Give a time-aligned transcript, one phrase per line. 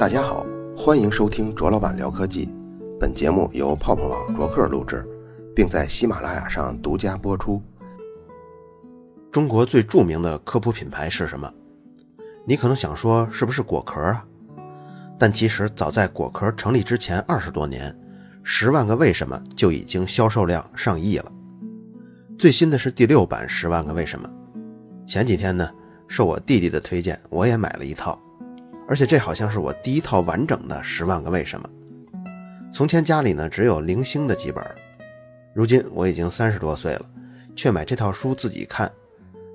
[0.00, 2.48] 大家好，欢迎收听卓老板聊科技。
[2.98, 5.06] 本节目由泡泡网卓克录制，
[5.54, 7.62] 并在喜马拉雅上独家播出。
[9.30, 11.52] 中国最著名的科普品牌是什么？
[12.46, 14.24] 你可能想说是不是果壳啊？
[15.18, 17.92] 但其实早在果壳成立之前二十多年，
[18.42, 21.30] 《十万个为什么》就已经销售量上亿了。
[22.38, 24.26] 最新的是第六版《十万个为什么》。
[25.06, 25.70] 前几天呢，
[26.08, 28.18] 受我弟弟的推荐，我也买了一套。
[28.90, 31.70] 而且这好像是我第一套完整的《十万个为什么》。
[32.72, 34.64] 从前家里呢只有零星的几本，
[35.54, 37.06] 如今我已经三十多岁了，
[37.54, 38.90] 却买这套书自己看，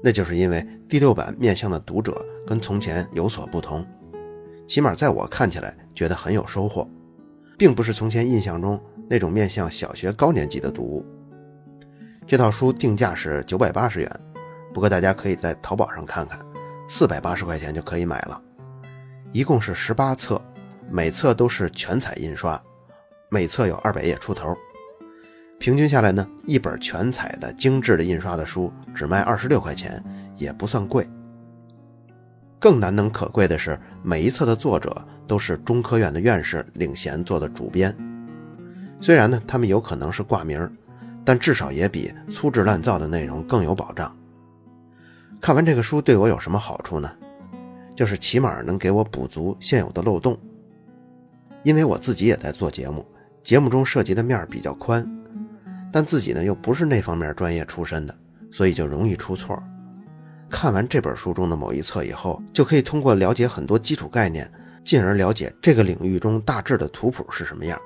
[0.01, 3.85] 那就是因为第六版面向的读者跟从前有所不同，
[4.69, 6.89] 起码在我看起来觉得很有收获，
[7.57, 11.05] 并不是从前印象中那种面向小学高年级的读物。
[12.25, 14.19] 这套书定价是九百八十元，
[14.73, 16.39] 不过大家可以在淘宝上看看，
[16.87, 18.41] 四百八十块钱就可以买了。
[19.35, 20.41] 一共是十八册，
[20.89, 22.57] 每册都是全彩印刷，
[23.27, 24.55] 每册有二百页出头。
[25.59, 30.01] 平均下来呢，一本全彩的精致的印刷的书只卖二十六块钱，
[30.37, 31.05] 也不算贵。
[32.59, 37.93] 更难能可贵的是，每一册的作者都是中科院的院士领衔做的主编。
[39.01, 40.65] 虽然呢，他们有可能是挂名，
[41.25, 44.15] 但至少也比粗制滥造的内容更有保障。
[45.41, 47.11] 看完这个书对我有什么好处呢？
[47.95, 50.37] 就是起码能给我补足现有的漏洞，
[51.63, 53.05] 因为我自己也在做节目，
[53.41, 55.07] 节目中涉及的面比较宽，
[55.91, 58.15] 但自己呢又不是那方面专业出身的，
[58.51, 59.57] 所以就容易出错。
[60.49, 64.49] 看完这本书中的某一册以后，就可以通过了解很多基础概念，
[64.83, 67.79] 进而了解这个领域中大致的图谱是什么样。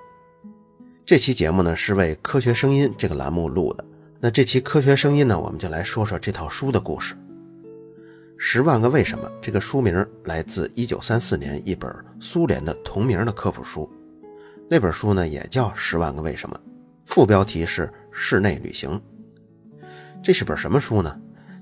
[1.05, 3.85] 这期节目呢是为《科学声音》这个栏目录的，
[4.19, 7.15] 那这期《科学声音》呢，我们就来说说这套书的故事。
[8.41, 9.29] 十万个为什么？
[9.41, 13.87] 这个书名来自一九三四年一本苏联的同名的科普书，
[14.69, 16.57] 那本书呢也叫《十万个为什么》，
[17.05, 18.99] 副标题是“室内旅行”。
[20.23, 21.13] 这是本什么书呢？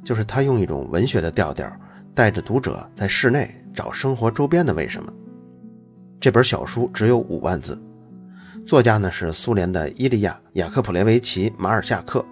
[0.05, 1.67] 就是他用一种文学的调调，
[2.13, 5.11] 带着读者在室内找生活周边的为什么。
[6.21, 7.77] 这本小书只有五万字，
[8.67, 12.23] 作家呢是苏联的伊利亚·雅克普列维奇·马尔夏克，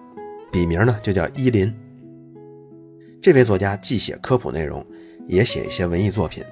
[0.52, 1.74] 笔名呢就叫伊林。
[3.20, 4.84] 这位作家既写科普内容，
[5.26, 6.44] 也写一些文艺作品，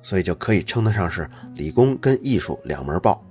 [0.00, 3.24] 所以就可以称得上是理工跟艺术两门报。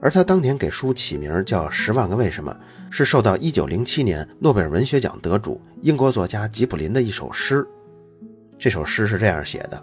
[0.00, 2.52] 而他当年给书起名叫《十万个为什么》，
[2.92, 7.64] 是受到1907年诺贝尔文学奖得主英国作家吉卜林的一首诗。
[8.58, 9.80] 这首诗是这样写的：“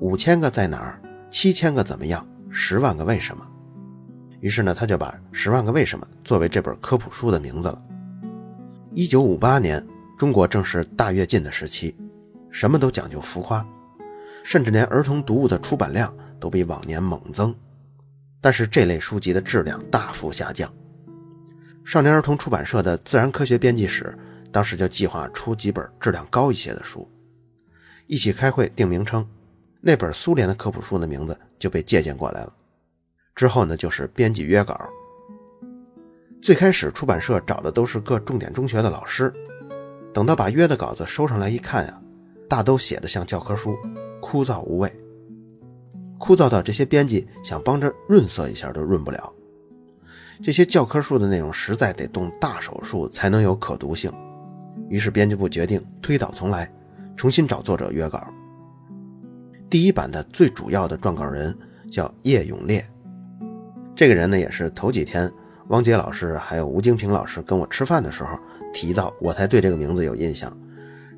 [0.00, 1.00] 五千个在哪儿？
[1.30, 2.26] 七千个怎么样？
[2.50, 3.46] 十万个为什么？”
[4.40, 7.82] 于是呢，他就把《十万个为什么》作为这本科普书的名字了。
[8.94, 9.86] 1958年。
[10.22, 11.96] 中国正是大跃进的时期，
[12.48, 13.66] 什么都讲究浮夸，
[14.44, 17.52] 甚至连儿童读物的出版量都比往年猛增。
[18.40, 20.72] 但是这类书籍的质量大幅下降。
[21.84, 24.16] 少年儿童出版社的自然科学编辑室
[24.52, 27.10] 当时就计划出几本质量高一些的书，
[28.06, 29.28] 一起开会定名称，
[29.80, 32.52] 那本苏联的科普书的名字就被借鉴过来了。
[33.34, 34.88] 之后呢，就是编辑约稿。
[36.40, 39.34] 最开始出版社找的都是各重点中学的老师。
[40.12, 42.00] 等到把约的稿子收上来一看呀，
[42.48, 43.74] 大都写的像教科书，
[44.20, 44.92] 枯燥无味，
[46.18, 49.32] 枯燥到这些编辑想帮着润色一下都润不了。
[50.42, 54.12] 这些教科书的内容实在得动大手术才能有可读性，
[54.90, 56.70] 于是编辑部决定推倒重来，
[57.16, 58.22] 重新找作者约稿。
[59.70, 61.56] 第一版的最主要的撰稿人
[61.90, 62.84] 叫叶永烈，
[63.94, 65.32] 这个人呢也是头几天
[65.68, 68.38] 汪杰老师还有吴京平老师跟我吃饭的时候。
[68.72, 70.56] 提到我才对这个名字有印象，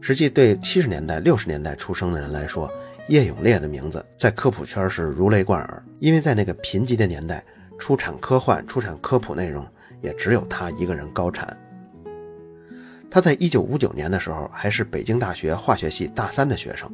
[0.00, 2.70] 实际对七十年代、六十年代出生的人来说，
[3.08, 7.44] 叶永烈的名字在科普圈是如雷贯耳，因为在那个贫瘠的年代，
[7.78, 9.66] 出产科幻、出产科普内容
[10.00, 11.56] 也只有他一个人高产。
[13.10, 16.90] 他在一九五九年的时候还是北京大学化学系大三的学生，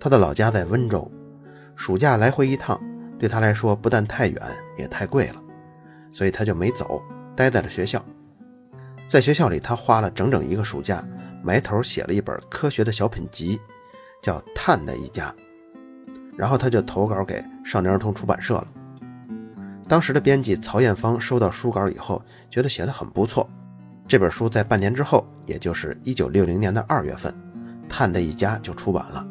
[0.00, 1.10] 他的老家在温州，
[1.74, 2.80] 暑假来回一趟
[3.18, 4.40] 对他来说不但太远
[4.78, 5.42] 也太贵了，
[6.12, 7.02] 所以他就没走，
[7.36, 8.02] 待在了学校。
[9.08, 11.04] 在学校里，他花了整整一个暑假，
[11.42, 13.60] 埋头写了一本科学的小品集，
[14.20, 15.32] 叫《碳的一家》，
[16.36, 18.66] 然后他就投稿给少年儿童出版社了。
[19.88, 22.20] 当时的编辑曹艳芳收到书稿以后，
[22.50, 23.48] 觉得写得很不错。
[24.08, 27.32] 这本书在半年之后，也就是1960年的二月份，
[27.88, 29.24] 《碳的一家》就出版了。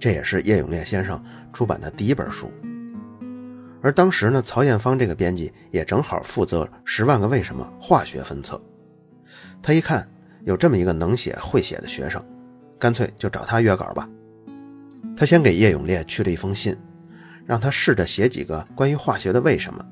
[0.00, 1.22] 这也是叶永烈先生
[1.52, 2.50] 出版的第一本书。
[3.82, 8.60] 而当时呢，曹艳芳这个编辑也正好负责《十万个为什么》化学分册。
[9.62, 10.08] 他一看
[10.44, 12.24] 有这么一个能写会写的学生，
[12.78, 14.08] 干脆就找他约稿吧。
[15.16, 16.76] 他先给叶永烈去了一封信，
[17.44, 19.84] 让他试着写几个关于化学的为什么。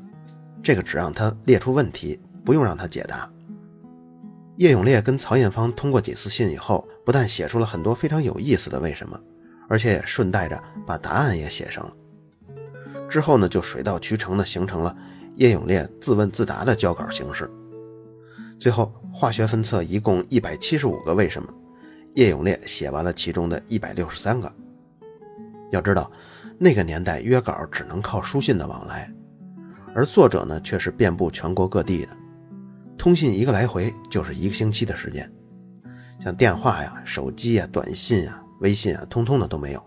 [0.62, 3.31] 这个只让他列出问题，不用让他解答。
[4.56, 9.21] 叶永烈跟曹艳芳通过几次信以后，不但写出了很多非常有意思的为什么，
[9.69, 11.93] 而且也顺带着把答案也写上了。
[13.09, 14.97] 之后呢，就水到渠成的形成了
[15.37, 17.49] 叶永烈自问自答的交稿形式。
[18.58, 21.49] 最后，化学分册一共一百七十五个为什么，
[22.14, 24.52] 叶永烈写完了其中的一百六十三个。
[25.70, 26.10] 要知道，
[26.58, 29.12] 那个年代约稿只能靠书信的往来，
[29.94, 32.08] 而作者呢却是遍布全国各地的。
[32.96, 35.31] 通信一个来回就是一个星期的时间，
[36.20, 39.82] 像电话呀、手机呀、短信呀、微信啊，通通的都没有。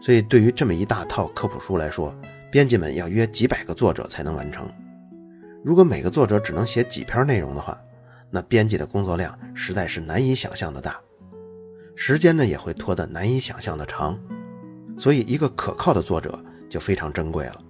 [0.00, 2.14] 所以，对于这么一大套科普书来说，
[2.50, 4.66] 编辑们要约几百个作者才能完成。
[5.62, 7.78] 如果每个作者只能写几篇内容的话，
[8.30, 10.98] 那编辑的工作量实在是难以想象的大，
[11.94, 14.18] 时间呢也会拖得难以想象的长。
[14.98, 17.60] 所以，一个可靠的作者就非常珍贵了。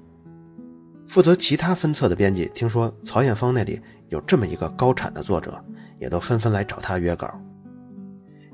[1.09, 5.61] 负责其他分册的编辑听说曹艳芳那里有这么一个高产的作者，
[5.99, 7.41] 也都纷纷来找他约稿。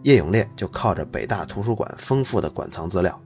[0.05, 3.21] 叶永烈就靠着北大图书馆丰富的馆藏资料，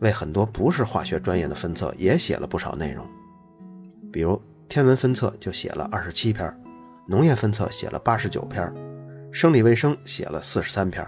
[0.00, 3.04] 为很多不是化学专业的分册也写了不少内容。
[4.12, 6.48] 比如天文分册就写了二十七篇，
[7.04, 8.72] 农业分册写了八十九篇，
[9.32, 11.04] 生理卫生写了四十三篇。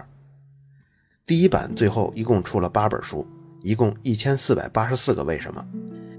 [1.25, 3.25] 第一版最后一共出了八本书，
[3.61, 5.65] 一共一千四百八十四个为什么。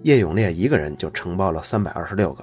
[0.04, 2.42] 叶永烈一个人就承包了三百二十六个。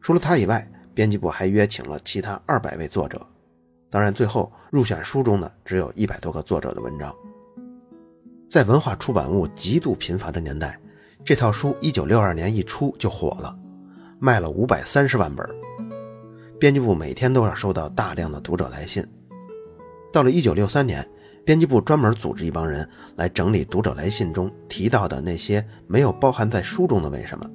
[0.00, 3.20] 除了他以外，编辑部还约请了其他二百位作者。
[3.90, 7.14] 当然，最后入选书中的只有一百多个作者的文章。
[8.48, 10.80] 在文化出版物极度贫乏的年代，
[11.22, 13.57] 这套书一九六二年一出就火了，
[14.20, 15.48] 卖了五百三十万本。
[16.58, 19.06] 编辑部每天都要收到大量的读者来信。
[20.12, 21.08] 到了一九六三年。
[21.44, 22.86] 编辑部专门组织一帮人
[23.16, 27.50] 来整理读者来信中提到的那些没有包含在书中的为什么。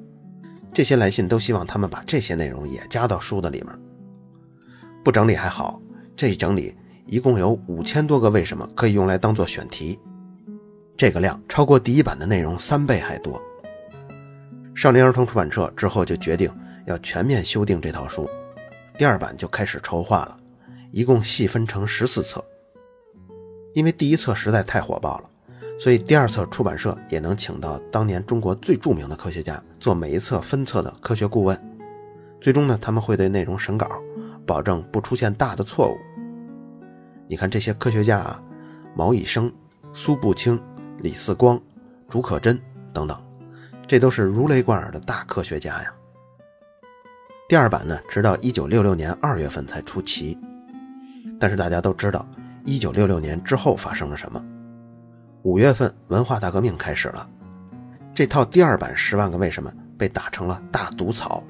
[0.73, 3.69] 这些来信都希望他们把这些内容也加到书的里面。
[5.03, 5.79] 不整理还好，
[6.15, 6.75] 这一整理
[7.05, 9.99] 一共有五千多个为什么可以用来当做选题，
[10.97, 13.39] 这个量超过第一版的内容三倍还多。
[14.75, 16.51] 少年儿童出版社之后就决定
[16.85, 18.29] 要全面修订这套书，
[18.97, 20.37] 第二版就开始筹划了，
[20.91, 22.43] 一共细分成十四册。
[23.73, 25.29] 因为第一册实在太火爆了，
[25.79, 31.59] 所以第二册出版社也能请到当年中国最著名的科学家做每一册分册的科学顾问。
[32.41, 33.89] 最终呢，他们会对内容审稿，
[34.45, 35.97] 保证不出现大的错误。
[37.27, 38.43] 你看这些科学家啊，
[38.95, 39.51] 毛以升、
[39.93, 40.59] 苏步青、
[40.99, 41.59] 李四光、
[42.09, 42.59] 竺可桢
[42.93, 43.17] 等等，
[43.87, 45.93] 这都是如雷贯耳的大科学家呀。
[47.49, 50.37] 第二版呢，直到一九六六年二月份才出齐，
[51.39, 52.25] 但是大家都知道。
[52.65, 54.41] 一九六六年之后发生了什么？
[55.41, 57.29] 五月份，文化大革命开始了。
[58.15, 61.43] 这套第二版《十万个为什么》被打成了大毒草。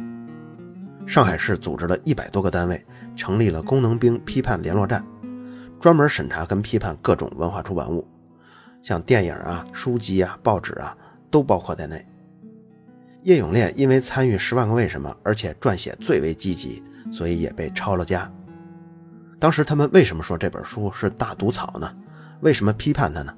[1.06, 2.84] 上海市组织了一百多个单位，
[3.16, 5.06] 成立了功能兵批判联络站，
[5.80, 8.08] 专门审查跟批判各种文化出版物，
[8.82, 10.98] 像电影啊、书籍啊、报纸啊，
[11.30, 12.04] 都包括在内。
[13.24, 18.31] 叶永烈因为参与《十万个为什么》，而且撰写最为积极，所以也被抄了家。
[19.40, 21.94] 当时他们为什么说这本书是大毒草呢？
[22.42, 23.34] 为什么批判它呢？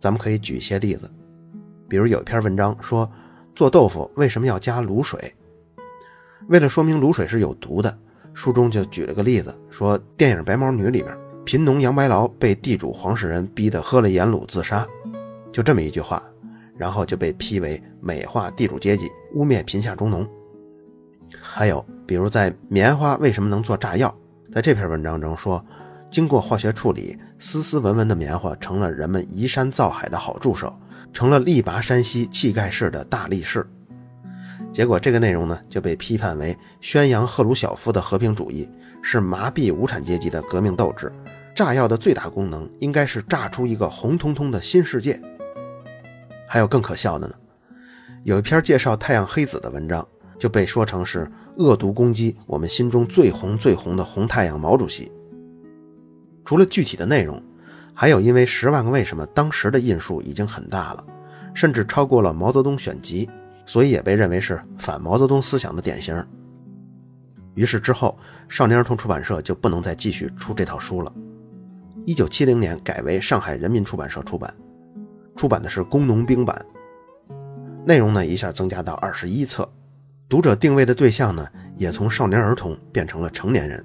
[0.00, 1.10] 咱们可以举一些例子，
[1.88, 3.10] 比如有一篇文章说
[3.54, 5.34] 做豆腐为什么要加卤水？
[6.48, 7.98] 为了说明卤水是有毒的，
[8.34, 14.86] 书中就举了个例子，说电影《白毛女》里面贫农杨白劳被地主黄世仁逼得喝了盐卤自杀，
[15.52, 16.22] 就这么一句话，
[16.76, 20.28] 然后就被批为美化地主阶级，污蔑贫下中农。
[21.40, 24.14] 还有比如在棉花为什么能做炸药？
[24.52, 25.64] 在这篇文章中说，
[26.10, 30.72] 经过化学处理，丝丝纹纹的棉花成了人们移山造海的好助手，
[31.12, 33.66] 成了力拔山兮气盖世的大力士。
[34.72, 38.68] 结果这个内容呢，就被批判为宣扬赫鲁晓夫的和平主义，
[39.02, 41.12] 是麻痹无产阶级的革命斗志。
[41.54, 45.20] 炸药的最大功能应该是炸出一个红彤彤的新世界。
[46.46, 47.34] 还有更可笑的呢，
[48.22, 50.06] 有一篇介绍太阳黑子的文章。
[50.36, 55.10] 就被说成是恶毒攻击我们心中最红最红的红太阳毛主席。
[56.44, 57.40] 除了具体的内容，
[57.94, 61.06] 还有因为《十万个为什么》当时的印数已经很大了，
[61.54, 63.24] 甚至超过了《毛泽东选集》，
[63.64, 66.22] 所以也被认为是反毛泽东思想的典型。
[67.54, 71.10] 于是之后，少年儿童出版社就不能再继续出这套书了。
[72.04, 74.52] 一九七零年改为上海人民出版社出版，
[75.36, 76.64] 出版的是工农兵版，
[77.84, 79.68] 内容呢一下增加到二十一册。
[80.28, 83.84] 读者定位的对象呢，也从少年儿童变成了成年人，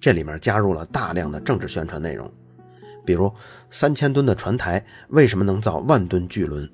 [0.00, 2.30] 这里面加入了大量的政治宣传内容，
[3.04, 3.32] 比如
[3.70, 6.68] 三千吨的船台为什么能造万吨巨轮，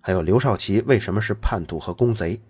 [0.00, 2.40] 还有刘少奇为什么是叛徒和公贼，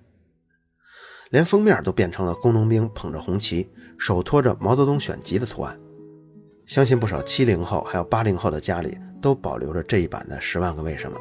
[1.31, 5.79] 连封面都变成了工农兵捧着红旗，手托着毛泽东选集的图案。
[6.65, 11.19] 相信不少七零后还有八零后的家里都保留着这一版的《十万个为什么》。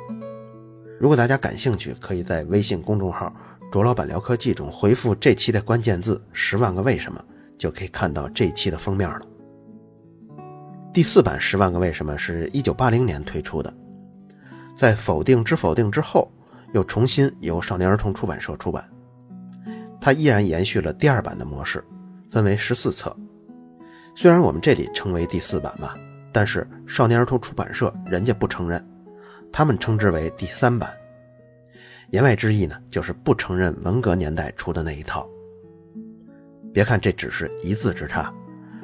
[1.00, 3.34] 如果大家感兴趣，可以在微信公众号
[3.72, 7.24] “卓老板聊科技”中回复这期的关键字“十万个为什么”，
[7.58, 9.22] 就可以看到这期的封面了。
[10.94, 13.74] 第四版《十万个为什么》是一九八零年推出的，
[14.76, 16.30] 在《否定之否定》之后，
[16.74, 18.84] 又重新由少年儿童出版社出版。
[20.02, 21.84] 它依然延续了第二版的模式，
[22.32, 23.16] 分为十四册。
[24.16, 25.96] 虽然我们这里称为第四版吧，
[26.32, 28.86] 但是少年儿童出版社人家不承认，
[29.52, 30.92] 他们称之为第三版。
[32.12, 35.28] 言外之意呢，就是不承认文革年代出的那一套。
[36.74, 38.34] 别看这只是一字之差，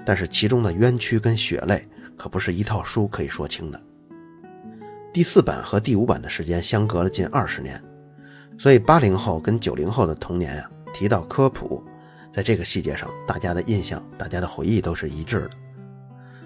[0.05, 1.85] 但是其中的冤屈跟血泪。
[2.17, 3.81] 可不是一套书可以说清的。
[5.11, 7.77] 第四版和第五版的时间相隔了近二十年，
[8.57, 11.83] 所以八零后跟九零后的童年啊，提到科普，
[12.31, 15.49] 在这个细节上，大家的印象、大家的回忆都是一致的。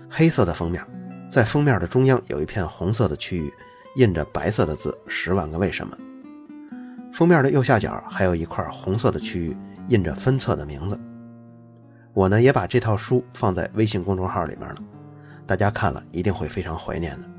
[0.09, 0.83] 黑色的封面，
[1.29, 3.53] 在封面的中央有一片红色的区域，
[3.95, 5.95] 印着白色的字“十万个为什么”。
[7.13, 9.55] 封面的右下角还有一块红色的区域，
[9.87, 10.99] 印着分册的名字。
[12.13, 14.75] 我呢也把这套书放在微信公众号里面了。
[15.45, 17.29] 大家看了一定会非常怀念的。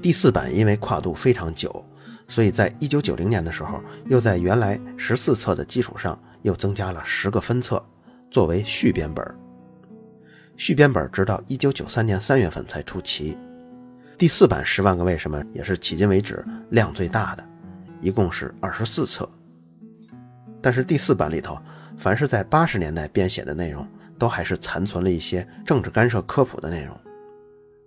[0.00, 1.84] 第四版因为跨度非常久，
[2.26, 7.82] 所以在一九九零年的时候，又在原来十四册的基础上又增加了十个分册，
[8.30, 9.43] 作为续编本。
[10.56, 13.36] 续编本直到一九九三年三月份才出齐。
[14.16, 17.44] 第四版《十万个为什么》也是迄今为止量最大的，
[18.00, 19.28] 一共是二十四册。
[20.60, 21.58] 但是第四版里头，
[21.96, 23.86] 凡是在八十年代编写的内容。
[24.16, 26.96] 都还是残存了一些政治干涉科普的内容，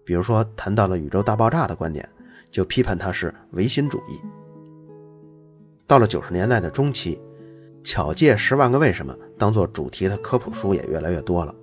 [0.04, 2.08] 比如说谈到了宇宙大爆炸的观点，
[2.52, 4.20] 就批判它是唯心主义。
[5.88, 7.18] 到了九十年代的中期，
[7.82, 11.56] 巧借十万个为什么当做主题的科普书也越来越多了，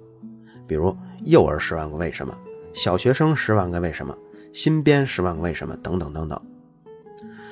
[0.67, 2.37] 比如幼儿十万个为什么、
[2.73, 4.17] 小学生十万个为什么、
[4.53, 6.41] 新编十万个为什么等等等等。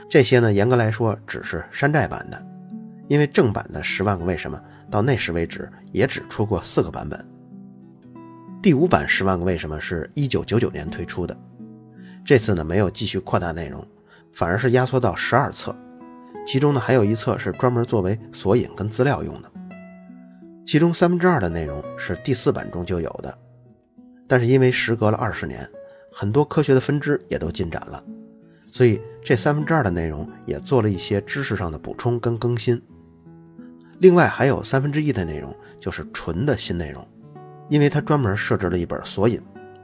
[0.09, 2.47] 这些呢，严格来说只是山寨版的，
[3.09, 4.61] 因为正版的十万个为什么。
[4.91, 7.19] 到那时为止，也只出过四个版本。
[8.61, 11.35] 第五版《十万个为什么》是一九九九年推出的，
[12.23, 13.83] 这次呢没有继续扩大内容，
[14.35, 15.75] 反而是压缩到十二册，
[16.47, 19.51] 其中呢还有一册是专门作为索引跟资料用的。
[20.65, 23.37] 其中三分之二的内容是第四版中就有的，
[24.29, 25.69] 但是因为时隔了二十年，
[26.13, 28.03] 很多科学的分支也都进展了，
[28.71, 32.81] 所以这三分之二的内容也做了一些知识上的补充跟更新。
[33.99, 37.07] 另外还有三分之一的内容就是纯的新内容，
[37.69, 39.41] 因为它专门设置了一本索引，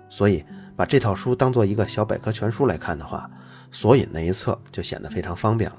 [0.09, 0.45] 所以
[0.77, 3.31] 把这套书当做一个小百科全书来看的话，
[3.71, 5.77] 索引那一册就显得非常方便了。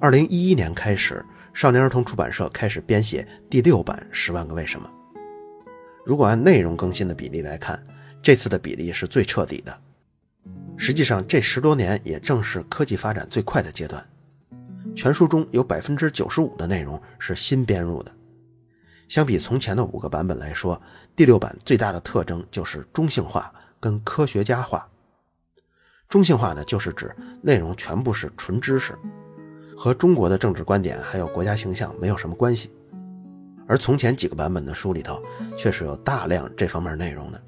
[0.00, 1.24] 二零一一年开始，
[1.56, 4.86] 少年儿童出版社开始编写第六版《十万个为什么》。
[6.04, 7.82] 如果按内容更新的比例来看，
[8.20, 9.74] 这次的比例是最彻底的。
[10.76, 14.06] 实际上，这十多年也正是科技发展最快的阶段。
[14.94, 18.14] 全书中有百分之九十五的内容是新编入的，
[19.08, 20.78] 相比从前的五个版本来说，
[21.16, 24.86] 第六版最大的特征就是中性化跟科学家化。
[26.06, 28.94] 中性化呢，就是指内容全部是纯知识，
[29.76, 32.72] 和中国的政治观点还有国家形象没有什么关系。
[33.68, 35.20] 而从前几个版本的书里头，
[35.58, 37.42] 确实有大量这方面内容的。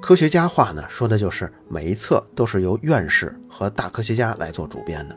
[0.00, 5.16] 科学家话呢，说的就是每一册都是由院士和大科学家来做主编的。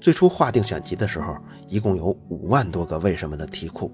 [0.00, 3.90] 最初划定选集的时候，一共有五万多个为什么的题库，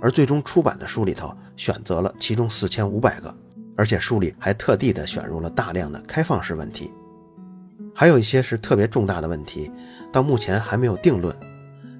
[0.00, 3.34] 而最终出版的书里头选择了其中四千五百个，
[3.76, 6.90] 而且书里还特地的选入了大量的开放式问题，
[7.94, 9.70] 还有一些是特别重大的问题，
[10.10, 11.34] 到目前还没有定论，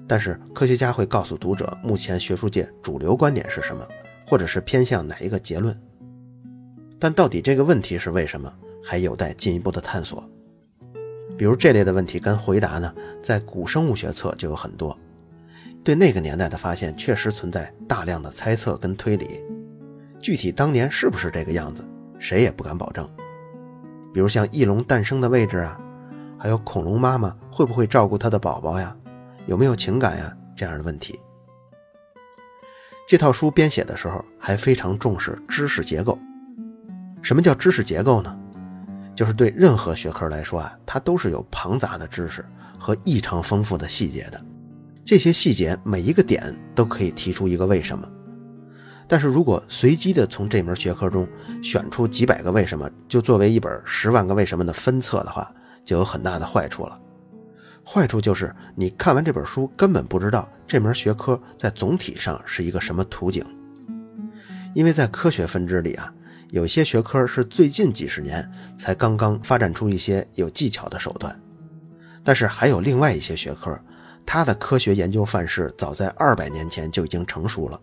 [0.07, 3.87] 但是科学家会告诉读者目前学术界主流观点是什么，
[4.27, 5.79] 或者是偏向哪一个结论，
[6.99, 8.51] 但到底这个问题是为什么，
[8.83, 10.23] 还有待进一步的探索。
[11.37, 14.97] 比如这类的问题跟回答呢，在古生物学册就有很多。
[15.83, 19.43] 对那个年代的发现，确实存在大量的猜测跟推理。
[20.21, 21.83] 具体当年是不是这个样子，
[22.19, 23.09] 谁也不敢保证。
[24.13, 25.79] 比如像翼龙诞生的位置啊，
[26.37, 28.95] 还有恐龙妈妈会不会照顾它的宝宝呀，
[29.47, 31.19] 有没有情感呀这样的问题。
[33.07, 36.17] 这套书编写的时候还非常重视知识结构。
[37.21, 38.37] 什么叫知识结构呢？
[39.15, 42.45] 就是对任何学科来说啊，它都是有庞杂的知识
[42.77, 44.39] 和异常丰富的细节的。
[45.05, 48.07] 这些细节每一个点都可以提出一个为什么。
[49.13, 51.27] 但是如果随机的从这门学科中
[51.61, 55.53] 选出几百个为什么，就作为一本十万个为什么的分册的话，
[55.85, 56.99] 就有很大的坏处了。
[57.85, 63.45] 坏处就是你看完这本书，根本不知道这门学科在总体上是一个什么图景。
[64.73, 66.11] 因为在科学分支里啊，
[66.49, 71.39] 有些学科是最近几十年才刚刚发展出一些有技巧的手段，
[72.23, 73.79] 但是还有另外一些学科，
[74.25, 77.79] 它的科学研究范式早在二百年前就已经成熟了。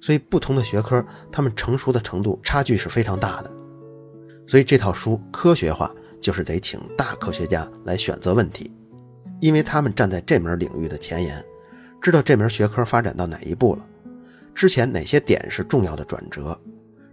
[0.00, 3.50] 所以不同的学科，它们成熟的程度差距是非常大的。
[4.46, 8.72] 所以这套书科学化，就是得请大科学家来选择问题。
[9.40, 11.44] 因为他们站在这门领域的前沿，
[12.00, 13.86] 知道这门学科发展到哪一步了，
[14.54, 16.58] 之前哪些点是重要的转折，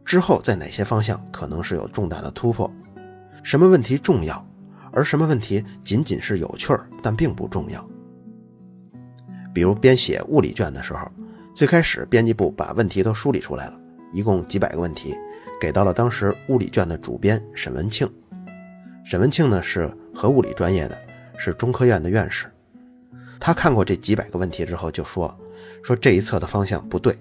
[0.03, 2.71] 之后在哪些方向可能是有重大的突破，
[3.43, 4.43] 什么问题重要，
[4.91, 7.87] 而什么问题仅仅是有趣儿但并不重要。
[9.53, 11.11] 比如编写物理卷的时候，
[11.55, 13.79] 最开始编辑部把问题都梳理出来了，
[14.13, 15.15] 一共几百个问题，
[15.59, 18.07] 给到了当时物理卷的主编沈文庆。
[19.03, 21.05] 沈文庆呢是核物理专业的。
[21.37, 22.45] 是中科院的院士，
[23.41, 25.37] 他看过这几百个问题之后就说
[25.83, 27.13] ：“说这一册的方向不对，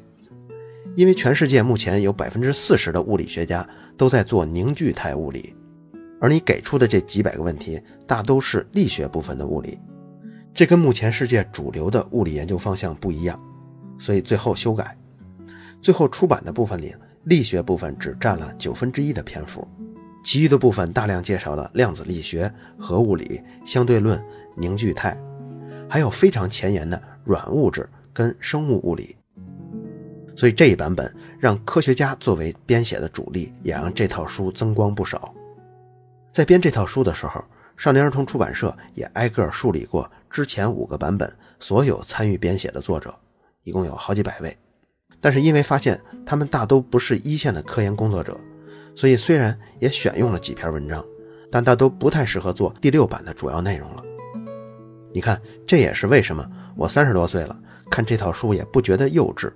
[0.95, 5.53] 因为全世界目前有百分之四十的物理学家都在做凝聚态物理，
[6.21, 9.81] 而你给出的这几百个问题大都是力学部分的物理，
[10.55, 13.37] 这跟目前世界主流的物理研究方向不一样，
[13.99, 14.97] 所以最后修改，
[15.81, 19.67] 最后出版的部分里，力学部分只占了九分之一的篇幅。”
[20.25, 24.19] 其余的部分大量介绍了量子力学、核物理、相对论、
[24.57, 25.15] 凝聚态，
[25.87, 29.15] 还有非常前沿的软物质跟生物物理。
[30.35, 35.33] 所以这一版本让科学家作为编写的主力，也让这套书增光不少。
[36.33, 37.45] 在编这套书的时候，
[37.77, 43.15] 少年儿童出版社也挨个梳理过之前五个版本所有参与编写的作者，
[43.65, 44.57] 一共有好几百位。
[45.21, 48.39] 但是因为发现他们大都不是一线的科研工作者。
[48.97, 51.05] 所以虽然也选用了几篇文章，
[51.51, 54.05] 但大都不太适合做第六版的主要内容了。
[55.13, 57.59] 你看，这也是为什么我三十多岁了，
[57.91, 59.53] 看这套书也不觉得幼稚，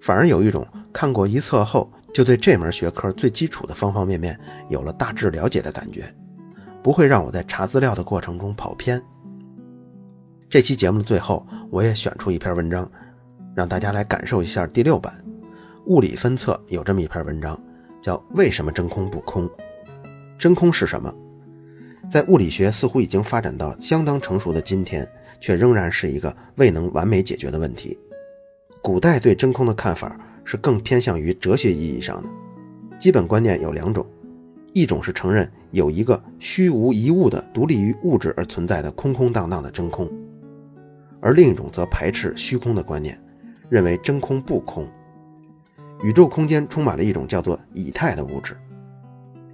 [0.00, 6.04] 反而有一种看过一册后就对这门学科最基础的方方面面有了大致了解的感觉，
[6.80, 9.02] 不会让我在查资料的过程中跑偏。
[10.48, 12.88] 这期节目的最后，我也选出一篇文章，
[13.58, 15.12] 让大家来感受一下第六版
[15.86, 17.60] 物理分册有这么一篇文章。
[18.00, 19.50] 叫为什么真空不空？
[20.38, 21.12] 真空是什么？
[22.08, 25.04] 在物理学似乎已经发展到相当成熟的今天，
[25.40, 27.98] 却仍然是一个未能完美解决的问题。
[28.80, 32.28] 古代对真空的看法是更偏向于哲学意义上的，
[32.96, 34.06] 基本观念有两种：
[34.72, 40.06] 一种是承认有一个虚无一物的独立于物质而存在的空空荡荡的真空；
[41.20, 43.20] 而另一种则排斥虚空的观念，
[43.68, 44.88] 认为真空不空。
[46.02, 48.56] 宇宙空间充满了一种叫做以太的物质。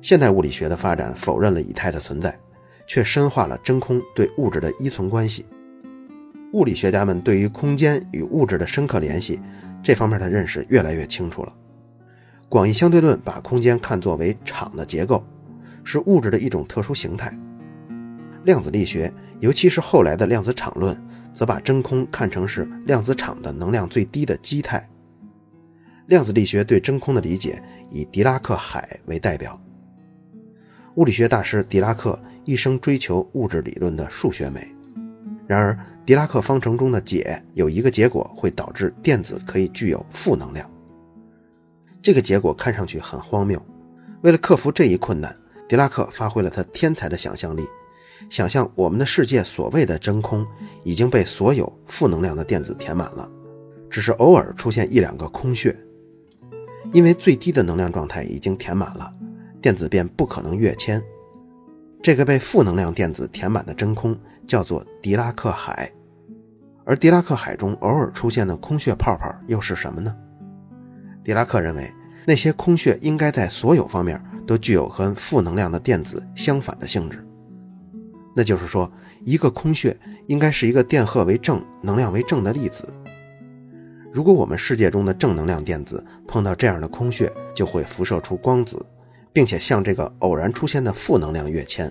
[0.03, 2.39] 现代物理学的发展否认了以太的存在，
[2.87, 5.47] 却深化了真空对物质的依存关系。
[6.53, 9.41] 物理学家们对于空间与物质的深刻联系
[9.83, 11.53] 这方面的认识越来越清楚了。
[12.49, 15.25] 广义相对论把空间看作为场的结构，
[15.83, 17.37] 是物质的一种特殊形态。
[18.45, 20.95] 量子力学，尤其是后来的量子场论，
[21.35, 24.89] 则把真空看成是量子场的能量最低的基态。
[26.07, 29.61] 量子力学对真空的理解以狄拉克海为代表。
[30.95, 34.67] 物理学大师狄拉克一生追求物质理论的数学美，
[35.47, 40.71] 然而狄拉克方程中的解有一个结果会导致电子可以具有负能量。
[42.01, 43.61] 这个结果看上去很荒谬。
[44.21, 45.35] 为了克服这一困难，
[45.69, 47.67] 狄拉克发挥了他天才的想象力，
[48.31, 50.47] 想象我们的世界所谓的真空
[50.83, 53.29] 已经被所有负能量的电子填满了，
[53.91, 55.77] 只是偶尔出现一两个空穴。
[56.93, 59.13] 因为最低的能量状态已经填满了，
[59.61, 61.03] 电子便不可能跃迁。
[62.03, 65.91] 这个被负能量电子填满的真空叫做狄拉克海，
[66.85, 70.15] 而狄拉克海中偶尔出现的空穴泡泡又是什么呢？
[71.25, 71.91] 狄拉克认为，
[72.27, 77.27] 那些空穴应该在所有方面都具有和负能量的电子相反的性质。
[78.35, 78.91] 那就是说，
[79.25, 82.93] 一个空穴应该是一个电荷为正、能量为正的粒子。
[84.13, 88.85] 如果我们世界中的正能量电子碰到这样的空穴，就会辐射出光子，
[89.33, 91.91] 并且向这个偶然出现的负能量跃迁。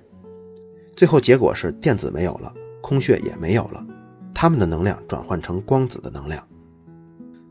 [0.96, 3.86] 最后结果是电子没有了，空穴也没有了，
[4.34, 6.46] 它们的能量转换成光子的能量。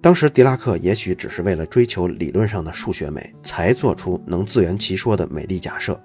[0.01, 6.01] 当时狄拉克也许只是为了追求理论上的数学美，才做出能自圆其说的美丽假设。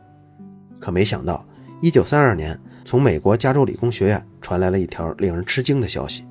[0.80, 1.44] 可没想到
[1.82, 6.26] ，1932年，从美国加州理工学院传来了一条令人吃惊的消息。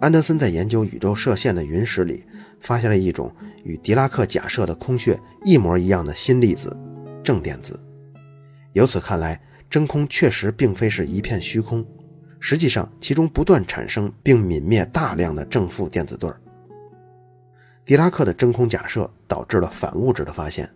[0.00, 2.26] 安德森在研究宇宙射线的云石里，
[2.60, 6.76] 发现了一种与狄拉克假设的空穴一模一样的新粒子——
[7.24, 7.80] 正电子。
[8.74, 11.82] 由此看来，真空确实并非是一片虚空，
[12.38, 16.38] 实际上其中不断产生并泯灭大量的正负电子对儿。
[17.86, 20.68] 狄拉克的真空假设导致了反物质的发现，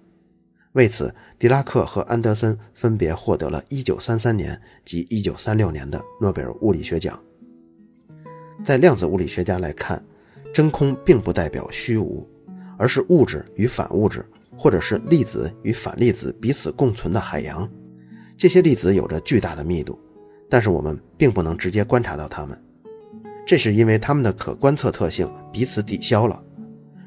[0.77, 7.19] 为此，狄拉克和安德森分别获得了1933年及1936年的诺贝尔物理学奖。
[8.62, 10.05] 在量子物理学家来看，
[10.53, 12.29] 真空并不代表虚无，
[12.77, 14.23] 而是物质与反物质，
[14.55, 17.67] 或者是粒子与反粒子彼此共存的海洋。
[18.37, 19.99] 这些粒子有着巨大的密度，
[20.51, 22.62] 但是我们并不能直接观察到它们，
[23.47, 26.43] 这是因为它们的可观测特性彼此抵消了。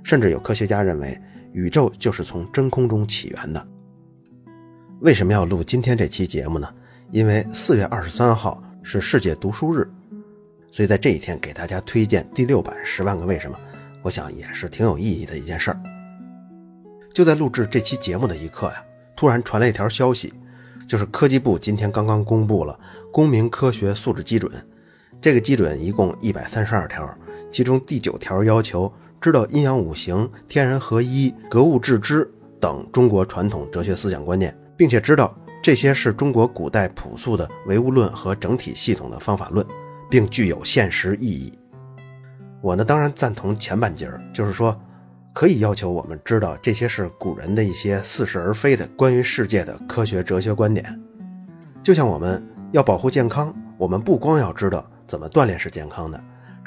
[0.02, 1.16] 甚至有科学家认为，
[1.52, 3.68] 宇宙就是从真空中起源的。
[5.02, 6.68] 为什么要录今天这期节目呢？
[7.12, 9.90] 因为四月二十三号是世界读书日，
[10.72, 13.58] 所以在这一天给大家推荐第六版《十万个为什么》，
[14.04, 15.82] 我想也是挺有意义的一件事儿。
[17.14, 18.84] 就在录制这期节目的一刻呀，
[19.16, 20.34] 突然传来一条消息，
[20.88, 22.80] 就是科技部今天刚刚公布了
[23.12, 24.52] 公民科学素质基准，
[25.20, 27.18] 这个基准一共一百三十二条，
[27.50, 28.92] 其中第九条要求。
[29.22, 32.30] 知道阴阳五行、天人合一、格物致知
[32.60, 39.66] 等中国传统哲学思想观念，并且知道这些是中国古代朴素的唯物论和整体系统的方法论，
[40.10, 41.52] 并具有现实意义。
[42.62, 44.78] 我呢，当然赞同前半截儿，就是说，
[45.34, 50.98] 可以要求我们知道这些是古人的一些似是而非的关于世界的科学哲学观点。
[51.84, 56.22] 就像我们要保护健康，我们不光要知道怎么锻炼是健康的。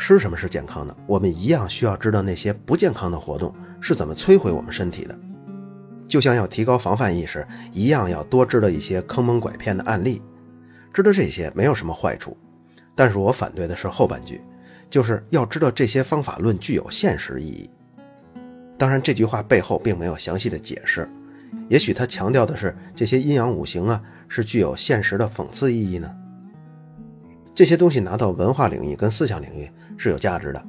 [0.05, 0.97] 吃什么是健康的？
[1.07, 5.17] 我们一样需要知道那些不健康的活动是怎么摧毁我们身体的。
[6.09, 10.21] 就像要提高防范意识一样，要多知道一些坑蒙拐骗的案例。
[10.93, 12.37] 知道这些没有什么坏处，
[12.97, 14.41] 但是我反对的是后半句，
[14.91, 17.71] 就是要知道这些方法论具有现实意义。
[18.77, 21.09] 当然，这句话背后并没有详细的解释，
[21.69, 26.12] 也许他强调的是这些阴阳五行啊是具有现实的讽刺意义呢。
[27.55, 29.71] 这些东西拿到文化领域跟思想领域
[30.03, 30.61] 是有价值的。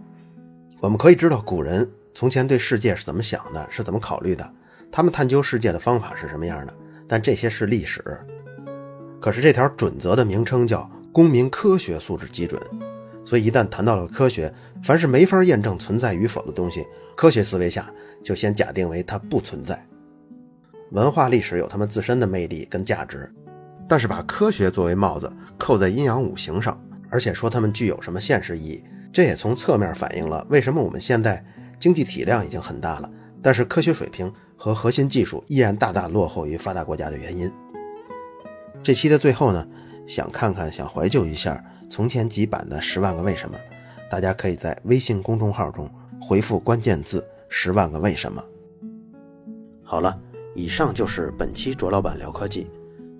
[0.80, 4.48] 我们可以知道古人从前对世界是怎么想的，是怎么考虑的，
[4.92, 6.74] 他们探究世界的方法是什么样的。
[7.08, 8.04] 但这些是历史。
[9.20, 12.62] 可是这条准则的名称叫公民科学素质基准，
[13.26, 17.92] 所以一旦谈到了科学，凡是没法验证存在与否的东西，科学思维下
[18.24, 19.84] 就先假定为它不存在。
[20.92, 23.32] 文化历史有他们自身的魅力跟价值。
[23.86, 31.46] 但是把科学作为帽子扣在阴阳五行上，而且说它们具有什么现实意义，这也从侧面反映了为什么我们现在
[31.80, 33.10] 经济体量已经很大了，
[33.44, 37.52] 但是科学水平和核心技术依然大大落后于发达国家的原因。
[38.82, 39.68] 这期的最后呢，
[40.08, 43.56] 想看看想怀旧一下从前几版的《十万个为什么》，
[44.10, 45.88] 大家可以在微信公众号中
[46.20, 48.44] 回复关键字“十万个为什么”。
[49.86, 50.20] 好了，
[50.56, 52.68] 以上就是本期卓老板聊科技。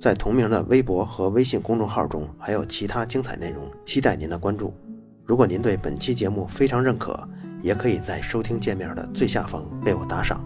[0.02, 4.74] 在同名的微博和微信公众号中，还有其他精彩内容，期待您的关注。
[5.34, 7.28] 如果您对本期节目非常认可，
[7.64, 10.46] 也可以在收听界面的最下方为我打赏。